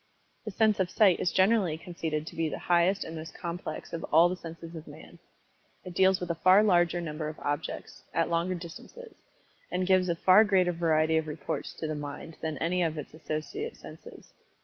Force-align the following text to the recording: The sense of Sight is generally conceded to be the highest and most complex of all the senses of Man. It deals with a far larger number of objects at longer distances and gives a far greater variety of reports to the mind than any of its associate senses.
The 0.45 0.49
sense 0.49 0.79
of 0.79 0.89
Sight 0.89 1.19
is 1.19 1.31
generally 1.31 1.77
conceded 1.77 2.25
to 2.25 2.35
be 2.35 2.49
the 2.49 2.57
highest 2.57 3.03
and 3.03 3.15
most 3.15 3.35
complex 3.35 3.93
of 3.93 4.03
all 4.05 4.29
the 4.29 4.35
senses 4.35 4.73
of 4.73 4.87
Man. 4.87 5.19
It 5.85 5.93
deals 5.93 6.19
with 6.19 6.31
a 6.31 6.41
far 6.41 6.63
larger 6.63 6.99
number 6.99 7.27
of 7.29 7.37
objects 7.39 8.01
at 8.11 8.27
longer 8.27 8.55
distances 8.55 9.13
and 9.71 9.85
gives 9.85 10.09
a 10.09 10.15
far 10.15 10.43
greater 10.43 10.71
variety 10.71 11.17
of 11.17 11.27
reports 11.27 11.71
to 11.73 11.85
the 11.87 11.93
mind 11.93 12.37
than 12.41 12.57
any 12.57 12.81
of 12.81 12.97
its 12.97 13.13
associate 13.13 13.77
senses. 13.77 14.33